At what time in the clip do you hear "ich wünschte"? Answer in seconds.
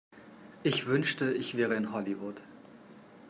0.63-1.31